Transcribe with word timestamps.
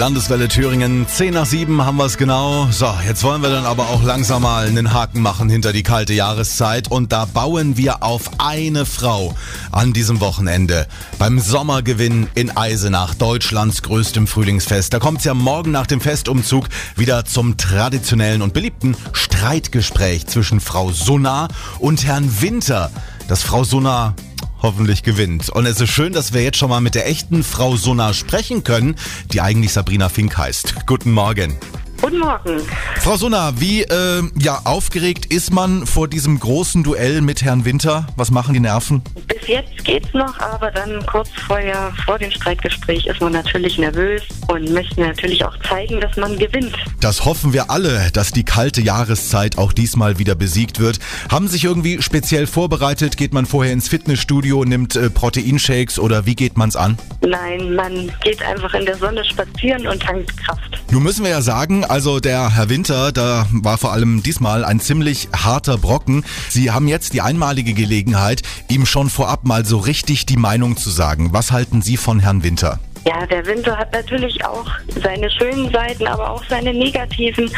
Landeswelle 0.00 0.48
Thüringen, 0.48 1.06
10 1.06 1.34
nach 1.34 1.44
7 1.44 1.84
haben 1.84 1.98
wir 1.98 2.06
es 2.06 2.16
genau. 2.16 2.68
So, 2.70 2.90
jetzt 3.06 3.22
wollen 3.22 3.42
wir 3.42 3.50
dann 3.50 3.66
aber 3.66 3.90
auch 3.90 4.02
langsam 4.02 4.40
mal 4.40 4.66
einen 4.66 4.94
Haken 4.94 5.20
machen 5.20 5.50
hinter 5.50 5.74
die 5.74 5.82
kalte 5.82 6.14
Jahreszeit. 6.14 6.90
Und 6.90 7.12
da 7.12 7.26
bauen 7.26 7.76
wir 7.76 8.02
auf 8.02 8.30
eine 8.38 8.86
Frau 8.86 9.34
an 9.72 9.92
diesem 9.92 10.22
Wochenende. 10.22 10.86
Beim 11.18 11.38
Sommergewinn 11.38 12.28
in 12.34 12.56
Eisenach, 12.56 13.12
Deutschlands 13.12 13.82
größtem 13.82 14.26
Frühlingsfest. 14.26 14.94
Da 14.94 15.00
kommt 15.00 15.18
es 15.18 15.24
ja 15.24 15.34
morgen 15.34 15.70
nach 15.70 15.86
dem 15.86 16.00
Festumzug 16.00 16.70
wieder 16.96 17.26
zum 17.26 17.58
traditionellen 17.58 18.40
und 18.40 18.54
beliebten 18.54 18.96
Streitgespräch 19.12 20.26
zwischen 20.26 20.60
Frau 20.60 20.92
Sunna 20.92 21.48
und 21.78 22.06
Herrn 22.06 22.40
Winter. 22.40 22.90
Dass 23.28 23.42
Frau 23.42 23.64
Sunna 23.64 24.14
hoffentlich 24.62 25.02
gewinnt. 25.02 25.48
Und 25.48 25.66
es 25.66 25.80
ist 25.80 25.90
schön, 25.90 26.12
dass 26.12 26.32
wir 26.32 26.42
jetzt 26.42 26.58
schon 26.58 26.70
mal 26.70 26.80
mit 26.80 26.94
der 26.94 27.08
echten 27.08 27.42
Frau 27.42 27.76
Sunna 27.76 28.12
sprechen 28.12 28.64
können, 28.64 28.96
die 29.32 29.40
eigentlich 29.40 29.72
Sabrina 29.72 30.08
Fink 30.08 30.36
heißt. 30.36 30.86
Guten 30.86 31.12
Morgen. 31.12 31.58
Guten 32.00 32.18
Morgen. 32.18 32.62
Frau 33.00 33.16
Sunna, 33.16 33.58
wie 33.58 33.80
äh, 33.80 34.22
ja, 34.38 34.60
aufgeregt 34.64 35.24
ist 35.32 35.54
man 35.54 35.86
vor 35.86 36.06
diesem 36.06 36.38
großen 36.38 36.82
Duell 36.82 37.22
mit 37.22 37.40
Herrn 37.40 37.64
Winter? 37.64 38.06
Was 38.16 38.30
machen 38.30 38.52
die 38.52 38.60
Nerven? 38.60 39.00
Bis 39.26 39.48
jetzt 39.48 39.82
geht's 39.84 40.12
noch, 40.12 40.38
aber 40.38 40.70
dann 40.70 41.04
kurz 41.06 41.30
vorher, 41.46 41.94
vor 42.04 42.18
dem 42.18 42.30
Streitgespräch, 42.30 43.06
ist 43.06 43.22
man 43.22 43.32
natürlich 43.32 43.78
nervös 43.78 44.22
und 44.48 44.70
möchte 44.70 45.00
natürlich 45.00 45.42
auch 45.42 45.56
zeigen, 45.66 45.98
dass 46.02 46.14
man 46.18 46.38
gewinnt. 46.38 46.76
Das 47.00 47.24
hoffen 47.24 47.54
wir 47.54 47.70
alle, 47.70 48.10
dass 48.12 48.32
die 48.32 48.44
kalte 48.44 48.82
Jahreszeit 48.82 49.56
auch 49.56 49.72
diesmal 49.72 50.18
wieder 50.18 50.34
besiegt 50.34 50.78
wird. 50.78 50.98
Haben 51.30 51.48
sich 51.48 51.64
irgendwie 51.64 52.02
speziell 52.02 52.46
vorbereitet? 52.46 53.16
Geht 53.16 53.32
man 53.32 53.46
vorher 53.46 53.72
ins 53.72 53.88
Fitnessstudio, 53.88 54.66
nimmt 54.66 54.94
äh, 54.96 55.08
Proteinshakes 55.08 55.98
oder 55.98 56.26
wie 56.26 56.34
geht 56.34 56.58
man's 56.58 56.76
an? 56.76 56.98
Nein, 57.22 57.74
man 57.74 58.12
geht 58.22 58.42
einfach 58.42 58.74
in 58.74 58.84
der 58.84 58.98
Sonne 58.98 59.24
spazieren 59.24 59.86
und 59.86 60.02
tankt 60.02 60.36
Kraft. 60.36 60.82
Nun 60.90 61.02
müssen 61.02 61.24
wir 61.24 61.30
ja 61.30 61.40
sagen, 61.40 61.84
also 61.84 62.20
der 62.20 62.54
Herr 62.54 62.68
Winter, 62.90 63.12
da 63.12 63.46
war 63.52 63.78
vor 63.78 63.92
allem 63.92 64.20
diesmal 64.20 64.64
ein 64.64 64.80
ziemlich 64.80 65.28
harter 65.32 65.78
Brocken. 65.78 66.24
Sie 66.48 66.72
haben 66.72 66.88
jetzt 66.88 67.12
die 67.12 67.20
einmalige 67.20 67.72
Gelegenheit, 67.72 68.42
ihm 68.68 68.84
schon 68.84 69.08
vorab 69.08 69.44
mal 69.44 69.64
so 69.64 69.78
richtig 69.78 70.26
die 70.26 70.36
Meinung 70.36 70.76
zu 70.76 70.90
sagen. 70.90 71.28
Was 71.32 71.52
halten 71.52 71.82
Sie 71.82 71.96
von 71.96 72.18
Herrn 72.18 72.42
Winter? 72.42 72.80
Ja, 73.06 73.24
der 73.26 73.46
Winter 73.46 73.78
hat 73.78 73.92
natürlich 73.92 74.44
auch 74.44 74.66
seine 75.04 75.30
schönen 75.30 75.70
Seiten, 75.70 76.04
aber 76.08 76.30
auch 76.30 76.42
seine 76.48 76.74
negativen. 76.74 77.48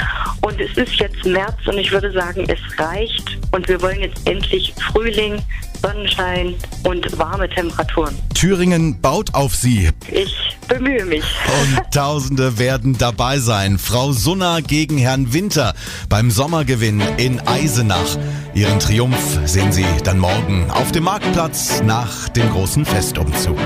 Und 0.43 0.61
es 0.61 0.77
ist 0.77 0.97
jetzt 0.97 1.25
März 1.25 1.57
und 1.67 1.79
ich 1.79 1.91
würde 1.91 2.13
sagen, 2.13 2.45
es 2.49 2.79
reicht. 2.79 3.39
Und 3.53 3.67
wir 3.69 3.81
wollen 3.81 4.01
jetzt 4.01 4.29
endlich 4.29 4.75
Frühling, 4.93 5.41
Sonnenschein 5.81 6.55
und 6.85 7.19
warme 7.19 7.49
Temperaturen. 7.49 8.15
Thüringen 8.35 9.01
baut 9.01 9.33
auf 9.35 9.55
Sie. 9.55 9.89
Ich 10.13 10.52
bemühe 10.73 11.05
mich. 11.05 11.25
Und 11.61 11.91
Tausende 11.93 12.59
werden 12.59 12.97
dabei 12.97 13.39
sein. 13.39 13.79
Frau 13.79 14.13
Sunna 14.13 14.61
gegen 14.61 14.99
Herrn 14.99 15.33
Winter 15.33 15.75
beim 16.09 16.31
Sommergewinn 16.31 17.03
in 17.19 17.41
Eisenach. 17.41 18.17
Ihren 18.55 18.79
Triumph 18.79 19.39
sehen 19.45 19.73
Sie 19.73 19.85
dann 20.05 20.19
morgen 20.19 20.71
auf 20.71 20.93
dem 20.93 21.05
Marktplatz 21.05 21.83
nach 21.85 22.29
dem 22.31 22.51
großen 22.51 22.85
Festumzug. 22.85 23.59